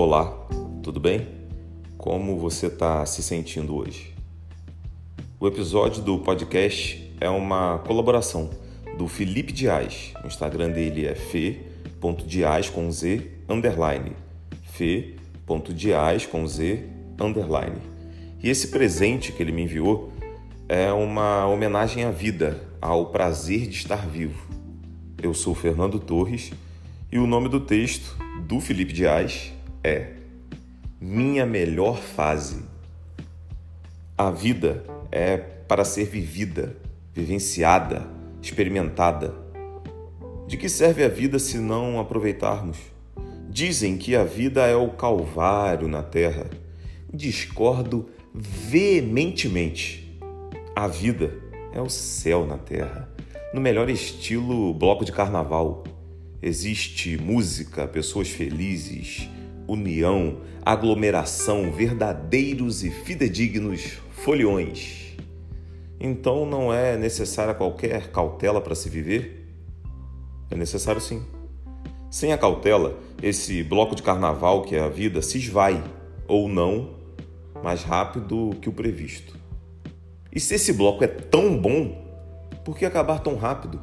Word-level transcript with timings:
Olá, 0.00 0.32
tudo 0.80 1.00
bem? 1.00 1.26
Como 1.96 2.38
você 2.38 2.68
está 2.68 3.04
se 3.04 3.20
sentindo 3.20 3.74
hoje? 3.74 4.14
O 5.40 5.48
episódio 5.48 6.00
do 6.04 6.20
podcast 6.20 7.12
é 7.20 7.28
uma 7.28 7.80
colaboração 7.80 8.48
do 8.96 9.08
Felipe 9.08 9.52
Dias. 9.52 10.12
O 10.22 10.28
Instagram 10.28 10.70
dele 10.70 11.04
é 11.04 11.16
fe.dias 11.16 12.70
com 12.70 12.88
z 12.92 13.28
underline 13.48 14.12
fe.dias 14.70 16.26
com 16.26 16.46
z 16.46 16.84
underline. 17.20 17.82
E 18.40 18.48
esse 18.48 18.68
presente 18.68 19.32
que 19.32 19.42
ele 19.42 19.50
me 19.50 19.62
enviou 19.62 20.12
é 20.68 20.92
uma 20.92 21.44
homenagem 21.48 22.04
à 22.04 22.12
vida, 22.12 22.62
ao 22.80 23.06
prazer 23.06 23.66
de 23.66 23.74
estar 23.74 24.06
vivo. 24.06 24.46
Eu 25.20 25.34
sou 25.34 25.56
Fernando 25.56 25.98
Torres 25.98 26.52
e 27.10 27.18
o 27.18 27.26
nome 27.26 27.48
do 27.48 27.58
texto 27.58 28.16
do 28.46 28.60
Felipe 28.60 28.92
Dias 28.92 29.57
é 29.88 30.12
Minha 31.00 31.46
Melhor 31.46 31.96
Fase. 31.98 32.62
A 34.16 34.30
vida 34.30 34.84
é 35.10 35.38
para 35.38 35.84
ser 35.84 36.04
vivida, 36.04 36.76
vivenciada, 37.14 38.06
experimentada. 38.42 39.34
De 40.46 40.56
que 40.56 40.68
serve 40.68 41.04
a 41.04 41.08
vida 41.08 41.38
se 41.38 41.58
não 41.58 41.98
aproveitarmos? 41.98 42.76
Dizem 43.48 43.96
que 43.96 44.14
a 44.14 44.24
vida 44.24 44.66
é 44.66 44.76
o 44.76 44.90
calvário 44.90 45.88
na 45.88 46.02
terra. 46.02 46.50
Discordo 47.12 48.10
veementemente. 48.34 50.20
A 50.76 50.86
vida 50.86 51.32
é 51.72 51.80
o 51.80 51.88
céu 51.88 52.46
na 52.46 52.58
terra, 52.58 53.08
no 53.52 53.60
melhor 53.60 53.88
estilo 53.88 54.74
bloco 54.74 55.04
de 55.04 55.12
carnaval. 55.12 55.84
Existe 56.40 57.16
música, 57.16 57.88
pessoas 57.88 58.28
felizes, 58.28 59.28
união, 59.68 60.40
aglomeração, 60.64 61.70
verdadeiros 61.70 62.82
e 62.82 62.90
fidedignos 62.90 63.98
foliões. 64.10 65.16
Então 66.00 66.46
não 66.46 66.72
é 66.72 66.96
necessária 66.96 67.54
qualquer 67.54 68.10
cautela 68.10 68.60
para 68.60 68.74
se 68.74 68.88
viver? 68.88 69.46
É 70.50 70.56
necessário 70.56 71.00
sim. 71.00 71.22
Sem 72.10 72.32
a 72.32 72.38
cautela, 72.38 72.98
esse 73.22 73.62
bloco 73.62 73.94
de 73.94 74.02
carnaval 74.02 74.62
que 74.62 74.74
é 74.74 74.80
a 74.80 74.88
vida 74.88 75.20
se 75.20 75.36
esvai, 75.38 75.84
ou 76.26 76.48
não, 76.48 76.94
mais 77.62 77.82
rápido 77.82 78.56
que 78.62 78.68
o 78.68 78.72
previsto. 78.72 79.36
E 80.32 80.40
se 80.40 80.54
esse 80.54 80.72
bloco 80.72 81.04
é 81.04 81.06
tão 81.06 81.58
bom, 81.58 82.06
por 82.64 82.76
que 82.76 82.84
acabar 82.84 83.20
tão 83.20 83.36
rápido? 83.36 83.80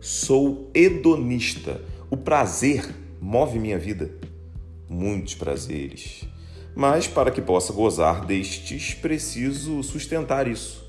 Sou 0.00 0.70
hedonista. 0.74 1.80
O 2.10 2.16
prazer 2.16 2.88
move 3.20 3.58
minha 3.58 3.78
vida. 3.78 4.10
Muitos 4.92 5.34
prazeres. 5.34 6.24
Mas 6.74 7.06
para 7.06 7.30
que 7.30 7.40
possa 7.40 7.72
gozar 7.72 8.26
destes, 8.26 8.92
preciso 8.92 9.82
sustentar 9.82 10.46
isso. 10.46 10.86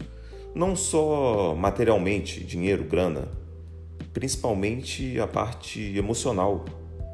Não 0.54 0.76
só 0.76 1.56
materialmente, 1.56 2.44
dinheiro, 2.44 2.84
grana, 2.84 3.30
principalmente 4.14 5.20
a 5.20 5.26
parte 5.26 5.80
emocional, 5.98 6.66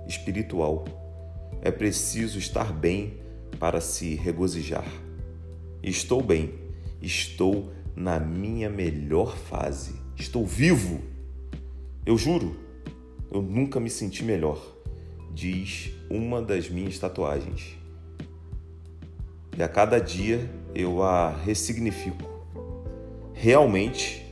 espiritual. 0.07 0.85
É 1.61 1.69
preciso 1.69 2.39
estar 2.39 2.73
bem 2.73 3.19
para 3.59 3.79
se 3.79 4.15
regozijar. 4.15 4.87
Estou 5.83 6.23
bem, 6.23 6.53
estou 7.01 7.71
na 7.95 8.19
minha 8.19 8.69
melhor 8.69 9.37
fase. 9.37 9.93
Estou 10.17 10.45
vivo 10.45 11.01
eu 12.09 12.17
juro, 12.17 12.55
eu 13.31 13.39
nunca 13.39 13.79
me 13.79 13.87
senti 13.87 14.23
melhor, 14.23 14.59
diz 15.33 15.91
uma 16.09 16.41
das 16.41 16.69
minhas 16.69 16.97
tatuagens. 16.97 17.77
E 19.57 19.63
a 19.63 19.67
cada 19.67 19.99
dia 19.99 20.49
eu 20.73 21.03
a 21.03 21.29
ressignifico. 21.29 22.27
Realmente, 23.33 24.25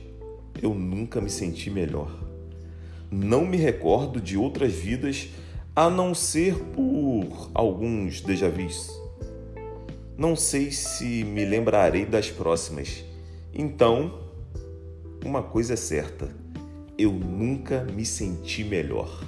eu 0.60 0.74
nunca 0.74 1.20
me 1.20 1.30
senti 1.30 1.70
melhor. 1.70 2.10
Não 3.10 3.44
me 3.46 3.56
recordo 3.56 4.20
de 4.20 4.36
outras 4.36 4.72
vidas 4.72 5.28
a 5.74 5.88
não 5.88 6.14
ser 6.14 6.54
por 6.56 7.50
alguns 7.54 8.20
déjà 8.20 8.48
vus. 8.48 8.90
Não 10.16 10.34
sei 10.34 10.70
se 10.70 11.24
me 11.24 11.44
lembrarei 11.44 12.04
das 12.04 12.30
próximas. 12.30 13.04
Então, 13.54 14.18
uma 15.24 15.42
coisa 15.42 15.74
é 15.74 15.76
certa 15.76 16.28
eu 16.98 17.12
nunca 17.12 17.84
me 17.84 18.04
senti 18.04 18.64
melhor. 18.64 19.22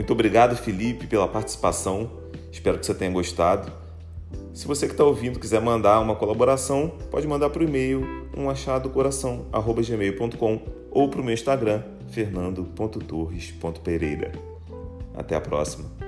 Muito 0.00 0.14
obrigado, 0.14 0.56
Felipe, 0.56 1.06
pela 1.06 1.28
participação. 1.28 2.10
Espero 2.50 2.78
que 2.78 2.86
você 2.86 2.94
tenha 2.94 3.10
gostado. 3.10 3.70
Se 4.54 4.66
você 4.66 4.86
que 4.86 4.94
está 4.94 5.04
ouvindo 5.04 5.38
quiser 5.38 5.60
mandar 5.60 6.00
uma 6.00 6.16
colaboração, 6.16 6.94
pode 7.10 7.28
mandar 7.28 7.50
para 7.50 7.60
o 7.60 7.64
e-mail 7.64 8.26
umachadocoração.gmail.com 8.34 10.62
ou 10.90 11.10
para 11.10 11.20
o 11.20 11.22
meu 11.22 11.34
Instagram, 11.34 11.82
fernando.torres.pereira. 12.08 14.32
Até 15.14 15.36
a 15.36 15.40
próxima! 15.40 15.99